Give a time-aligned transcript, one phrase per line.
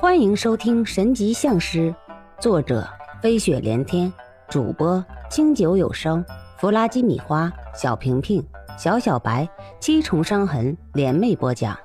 [0.00, 1.90] 欢迎收听《神级相师》，
[2.40, 2.88] 作者
[3.20, 4.12] 飞雪连天，
[4.48, 6.24] 主播清酒有声，
[6.56, 8.40] 弗拉基米花，小平平，
[8.78, 9.48] 小小白，
[9.80, 11.76] 七重伤痕联袂播讲。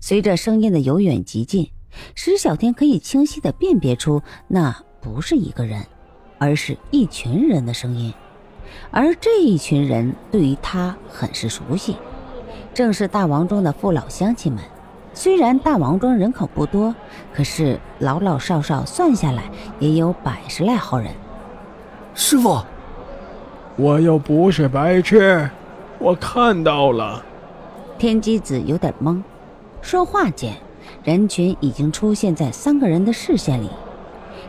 [0.00, 1.70] 随着声音的由远及近，
[2.14, 5.82] 石小天可以清晰的辨别出那不是一个人，
[6.36, 8.12] 而是一群人的声音。
[8.90, 11.96] 而这一群人对于他很是熟悉，
[12.74, 14.62] 正是大王庄的父老乡亲们。
[15.12, 16.94] 虽然大王庄人口不多，
[17.34, 19.42] 可是老老少少算下来
[19.78, 21.12] 也有百十来号人。
[22.14, 22.60] 师傅，
[23.76, 25.50] 我又不是白痴，
[25.98, 27.22] 我看到了。
[27.98, 29.20] 天机子有点懵，
[29.82, 30.54] 说话间，
[31.04, 33.68] 人群已经出现在三个人的视线里。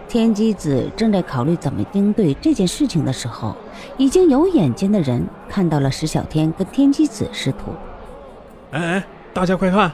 [0.08, 3.56] 天机子正在考虑怎么应对这件事情的时候，
[3.98, 7.72] 已经有眼尖的人看到了石小天跟天机子师徒。
[8.72, 9.92] 哎哎，大家快看！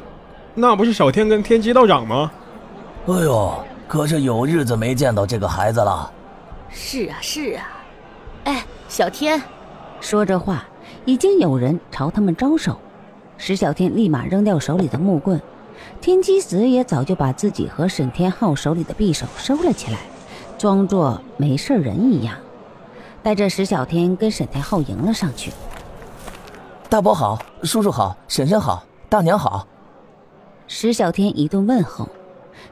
[0.60, 2.32] 那不是小天跟天机道长吗？
[3.06, 6.12] 哎呦，可是有日子没见到这个孩子了。
[6.72, 7.68] 是啊，是啊。
[8.46, 9.40] 哎，小天，
[10.02, 10.66] 说着话，
[11.06, 12.76] 已经有人朝他们招手。
[13.38, 15.40] 石小天立马扔掉手里的木棍，
[16.02, 20.00] 天机子也早就把自己和沈天浩手里的匕首收了起来，
[20.58, 22.34] 装作没事人一样，
[23.22, 25.52] 带着石小天跟沈天浩迎了上去。
[26.90, 29.68] 大伯好，叔叔好，婶婶好，大娘好。
[30.68, 32.08] 石小天一顿问候，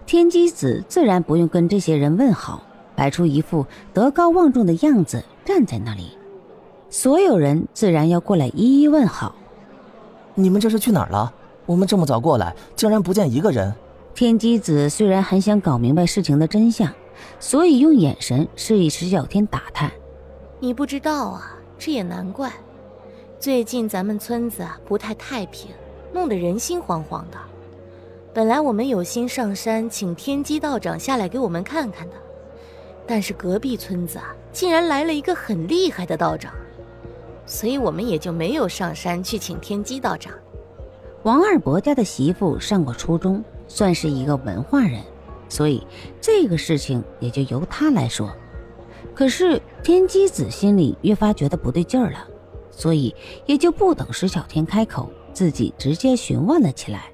[0.06, 2.62] 天机子自然不用跟这些人问好，
[2.94, 6.18] 摆出一副德高望重的样子站在那里。
[6.90, 9.34] 所有人自然要过来一一问好。
[10.34, 11.34] 你们这是去哪儿了？
[11.66, 13.74] 我们这么早过来，竟然不见一个人。
[14.14, 16.92] 天机子虽然很想搞明白事情的真相，
[17.40, 19.90] 所以用眼神示意石小天打探。
[20.60, 22.52] 你不知道啊，这也难怪。
[23.40, 25.72] 最近咱们村子啊不太太平，
[26.14, 27.38] 弄得人心惶惶的。
[28.36, 32.16] 本来我们有心上山请天机道长下来给我们看看的，
[33.08, 36.54] 但是隔壁村子啊竟然来了一个很厉害的道长，
[37.46, 40.34] 所以我们也就没有上山去请天机道长。
[41.24, 45.02] 王二伯家的媳妇上过初中，算是一个文化人，
[45.48, 45.88] 所以
[46.20, 48.30] 这个事情也就由他来说。
[49.14, 52.28] 可是天机子心里越发觉得不对劲儿了，
[52.70, 53.16] 所以
[53.46, 57.10] 也就不等石小天开口，自己直接询问了起来。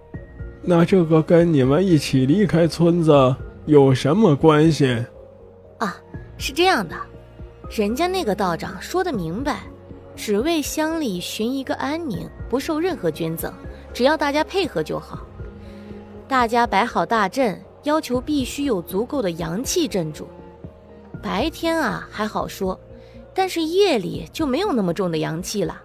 [0.64, 3.36] 那这个跟你们一起离开村子
[3.66, 5.04] 有什么关系？
[5.80, 5.96] 啊，
[6.38, 6.96] 是这样的，
[7.70, 9.62] 人家那个道长说的明白，
[10.16, 13.52] 只为乡里寻一个安宁，不受任何捐赠，
[13.92, 15.26] 只要大家配合就好。
[16.28, 20.28] 大家摆好大阵，要求必须有足够的阳气镇住。
[21.24, 22.80] 白天啊还好说，
[23.34, 25.82] 但是夜里就没有那么重的阳气了，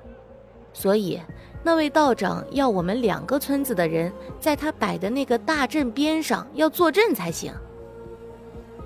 [0.77, 1.19] 所以。
[1.63, 7.51] 那位道长要我们两个村子的人在他摆的那个大阵边上要坐镇才行。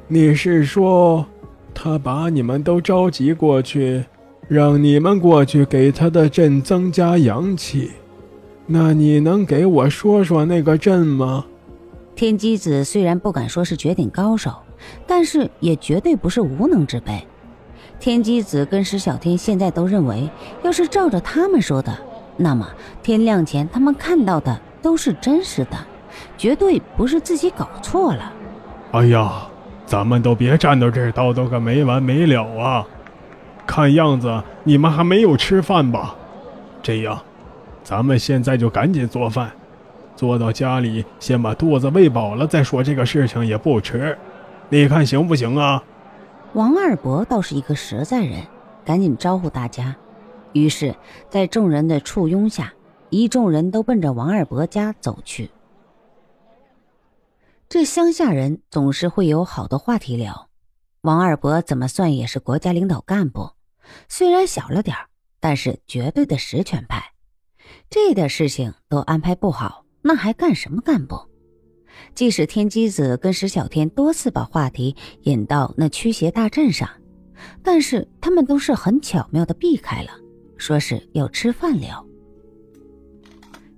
[0.08, 1.26] 你是说，
[1.74, 4.02] 他把你们都召集过去，
[4.48, 7.90] 让你们过去给他的阵增加阳气？
[8.66, 11.44] 那你能给我说说那个阵吗？
[12.14, 14.54] 天机子虽然不敢说是绝顶高手，
[15.06, 17.22] 但是也绝对不是无能之辈。
[18.00, 20.26] 天机子跟石小天现在都认为，
[20.62, 21.94] 要是照着他们说的。
[22.38, 22.66] 那么
[23.02, 25.76] 天亮前他们看到的都是真实的，
[26.38, 28.32] 绝对不是自己搞错了。
[28.92, 29.42] 哎呀，
[29.84, 32.86] 咱们都别站到这儿叨叨个没完没了啊！
[33.66, 36.16] 看样子你们还没有吃饭吧？
[36.82, 37.20] 这样，
[37.84, 39.50] 咱们现在就赶紧做饭，
[40.16, 44.16] 做到家里先把肚子喂饱了再说这个事情也不迟。
[44.70, 45.82] 你看行不行啊？
[46.52, 48.44] 王二伯倒是一个实在人，
[48.84, 49.96] 赶紧招呼大家。
[50.52, 50.96] 于是，
[51.28, 52.74] 在众人的簇拥下，
[53.08, 55.48] 一众人都奔着王二伯家走去。
[57.68, 60.48] 这乡下人总是会有好多话题聊。
[61.02, 63.52] 王二伯怎么算也是国家领导干部，
[64.08, 64.96] 虽然小了点
[65.38, 67.12] 但是绝对的实权派。
[67.88, 71.29] 这点事情都安排不好，那还干什么干部？
[72.14, 76.88] 即使天机子跟石小天多次把话题引到那驱邪大阵上，
[77.62, 80.10] 但是他们都是很巧妙的避开了。
[80.56, 82.04] 说是要吃饭聊，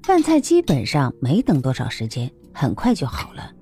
[0.03, 3.53] 饭菜基本上没等多少时间，很快就好了。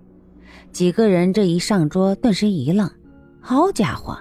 [0.73, 2.91] 几个人这一上桌，顿时一愣
[3.43, 4.19] ：“好家伙，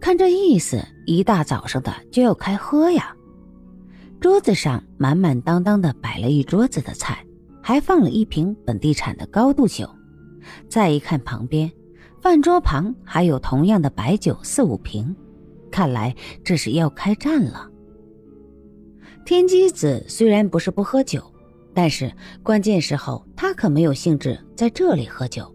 [0.00, 3.14] 看这意思，一大早上的就要开喝呀！”
[4.20, 7.24] 桌子上满满当当的摆了一桌子的菜，
[7.62, 9.88] 还放了一瓶本地产的高度酒。
[10.68, 11.70] 再一看旁边，
[12.20, 15.14] 饭桌旁还有同样的白酒四五瓶，
[15.70, 16.14] 看来
[16.44, 17.70] 这是要开战了。
[19.24, 21.22] 天机子虽然不是不喝酒，
[21.72, 22.12] 但是
[22.42, 25.54] 关键时候他可没有兴致在这里喝酒。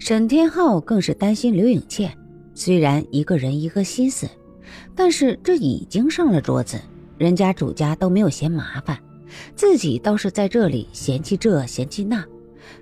[0.00, 2.12] 沈天浩更是担心刘颖倩，
[2.52, 4.28] 虽然一个人一个心思，
[4.94, 6.80] 但是这已经上了桌子，
[7.16, 8.98] 人家主家都没有嫌麻烦，
[9.54, 12.24] 自己倒是在这里嫌弃这嫌弃那，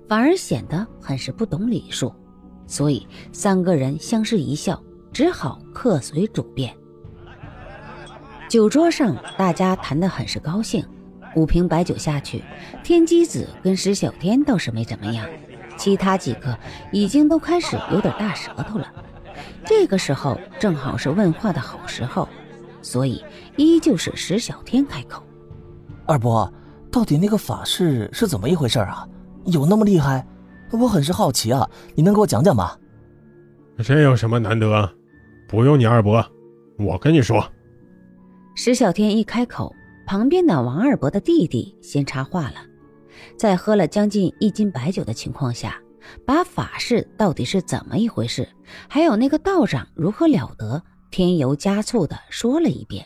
[0.07, 2.13] 反而显得很是不懂礼数。
[2.65, 6.75] 所以三个人相视一笑，只好客随主便。
[8.49, 10.85] 酒桌上，大家谈得很是高兴。
[11.35, 12.43] 五瓶白酒下去，
[12.83, 15.27] 天机子跟石小天倒是没怎么样，
[15.77, 16.55] 其他几个
[16.91, 18.93] 已经都开始有点大舌头了。
[19.65, 22.29] 这个时候正好是问话的好时候，
[22.83, 23.23] 所以
[23.57, 25.23] 依旧是石小天开口
[26.05, 26.51] ：“二伯，
[26.91, 29.07] 到底那个法事是怎么一回事啊？
[29.45, 30.25] 有那么厉害？
[30.71, 32.77] 我很是好奇啊，你能给我讲讲吗
[33.83, 34.89] ？”“这有什么难得？
[35.47, 36.25] 不用你二伯，
[36.77, 37.43] 我跟你说。”
[38.55, 39.73] 石小天一开口。
[40.05, 42.55] 旁边的王二伯的弟弟先插话了，
[43.37, 45.81] 在喝了将近一斤白酒的情况下，
[46.25, 48.45] 把法事到底是怎么一回事，
[48.89, 53.05] 还有那个道长如何了得，添油加醋的说了一遍，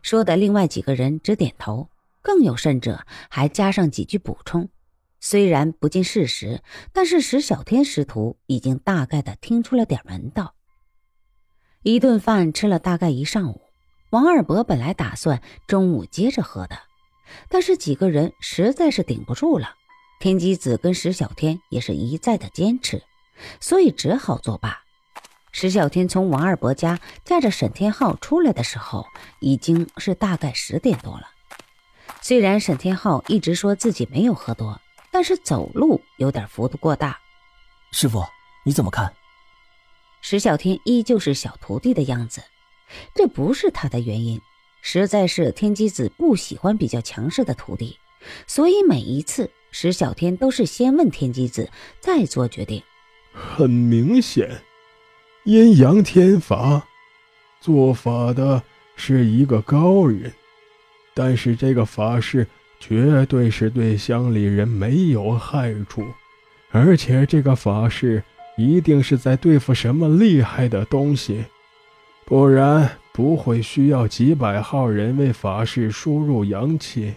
[0.00, 1.86] 说的另外几个人只点头，
[2.24, 4.70] 更有甚者还加上几句补充。
[5.20, 6.62] 虽然不尽事实，
[6.92, 10.54] 但是石小天师徒已经大概的听出了点门道。
[11.82, 13.60] 一顿饭吃了大概一上午。
[14.10, 16.78] 王二伯本来打算中午接着喝的，
[17.48, 19.74] 但是几个人实在是顶不住了。
[20.20, 23.02] 天机子跟石小天也是一再的坚持，
[23.60, 24.78] 所以只好作罢。
[25.52, 29.04] 石小天从王二伯家驾着沈天浩出来的时候，
[29.40, 31.33] 已经是大概十点多了。
[32.26, 34.80] 虽然沈天浩一直说自己没有喝多，
[35.10, 37.18] 但是走路有点幅度过大。
[37.92, 38.24] 师傅，
[38.64, 39.12] 你怎么看？
[40.22, 42.42] 石小天依旧是小徒弟的样子。
[43.14, 44.40] 这不是他的原因，
[44.80, 47.98] 实在是天机子不喜欢比较强势的徒弟，
[48.46, 51.70] 所以每一次石小天都是先问天机子，
[52.00, 52.82] 再做决定。
[53.34, 54.62] 很明显，
[55.44, 56.88] 阴阳天法，
[57.60, 58.62] 做法的
[58.96, 60.32] 是一个高人，
[61.14, 62.46] 但是这个法事
[62.80, 66.04] 绝对是对乡里人没有害处，
[66.70, 68.22] 而且这个法事
[68.56, 71.44] 一定是在对付什么厉害的东西。
[72.26, 77.14] 不然不会需要几百号人为法事输入阳气，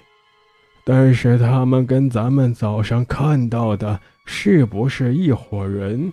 [0.84, 6.12] 但是他们跟咱们早上看到的是不是一伙人，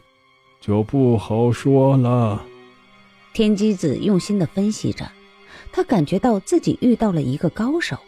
[0.61, 2.41] 就不好说了。
[3.33, 5.05] 天机子用心的分析着，
[5.75, 7.99] 他感觉到自己遇到了一个高手，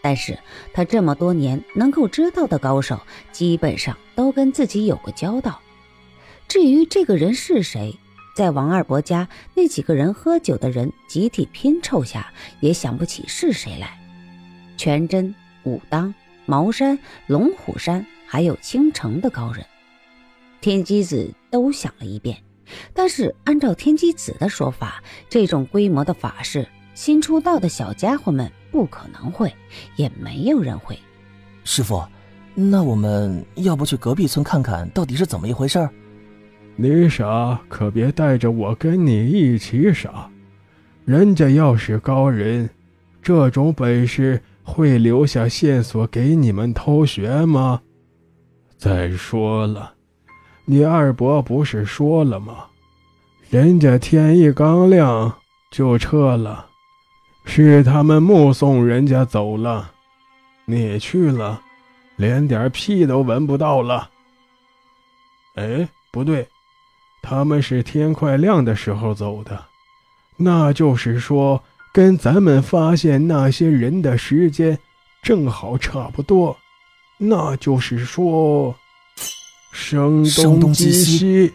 [0.00, 0.38] 但是
[0.72, 2.98] 他这么多年能够知道的高手，
[3.32, 5.60] 基本上都跟自己有过交道。
[6.48, 7.94] 至于这个人是谁？
[8.34, 14.00] 在王二伯家那几个人喝酒的人集体拼凑下，也想不起是谁来。
[14.78, 16.14] 全真、武当、
[16.46, 19.62] 茅山、龙虎山，还有青城的高人，
[20.62, 22.42] 天机子都想了一遍。
[22.94, 29.52] 但是按照天机子的说法，这种规模的法事，新出道的小家伙们不可能会，
[29.96, 30.98] 也没有人会。
[31.64, 32.02] 师傅，
[32.54, 35.88] 那我们要不去隔壁村看看到底是怎么一回事？
[36.76, 40.28] 你傻，可别带着我跟你一起傻。
[41.04, 42.68] 人家要是高人，
[43.22, 47.80] 这种本事会留下线索给你们偷学吗？
[48.76, 49.94] 再说了，
[50.64, 52.66] 你二伯不是说了吗？
[53.50, 55.32] 人家天一刚亮
[55.70, 56.66] 就撤了，
[57.44, 59.90] 是他们目送人家走了。
[60.64, 61.60] 你去了，
[62.16, 64.08] 连点屁都闻不到了。
[65.54, 66.48] 哎，不对。
[67.20, 69.64] 他们是天快亮的时候走的，
[70.36, 74.76] 那就是说，跟咱们发现那些人的时间
[75.22, 76.56] 正好差不多。
[77.18, 78.74] 那就是说，
[79.70, 80.24] 声
[80.60, 81.52] 东击西。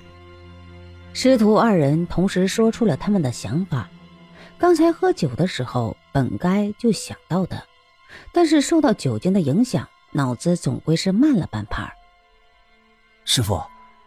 [1.12, 3.90] 师徒二人同时说出了他们的想法。
[4.60, 7.64] 刚才喝酒的时候本该就想到的，
[8.34, 11.92] 但是受到酒精的影响，脑子总归是慢了半拍。
[13.26, 13.62] 师傅，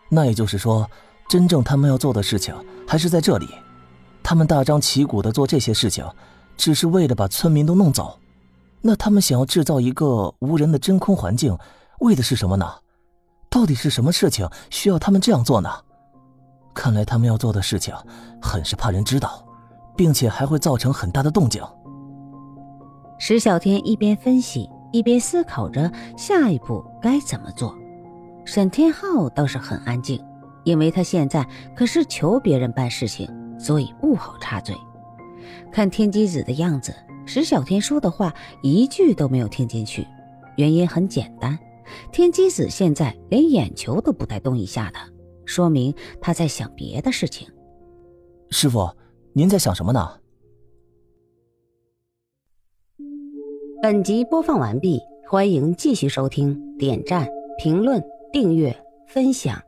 [0.08, 0.88] 那也就是说。
[1.28, 2.52] 真正他们要做的事情
[2.88, 3.46] 还是在这里，
[4.20, 6.04] 他们大张旗鼓的做这些事情，
[6.56, 8.18] 只是为了把村民都弄走。
[8.80, 11.56] 那他们想要制造一个无人的真空环境，
[12.00, 12.68] 为的是什么呢？
[13.48, 15.70] 到底是什么事情需要他们这样做呢？
[16.74, 17.94] 看来他们要做的事情
[18.42, 19.46] 很是怕人知道，
[20.00, 21.62] 并且还会造成很大的动静。
[23.18, 27.76] 石小天一边分析一边思考着下一步该怎么做。
[28.46, 30.18] 沈天浩倒是很安静。
[30.64, 33.28] 因为他现在可是求别人办事情，
[33.58, 34.74] 所以不好插嘴。
[35.70, 36.94] 看天机子的样子，
[37.26, 40.06] 石小天说的话一句都没有听进去，
[40.56, 41.58] 原因很简单，
[42.10, 44.98] 天机子现在连眼球都不带动一下的，
[45.44, 47.46] 说明他在想别的事情。
[48.50, 48.90] 师傅，
[49.32, 50.18] 您在想什么呢？
[53.80, 59.62] 本集播放完毕，欢迎继续收听，点赞、评论、订阅、分享。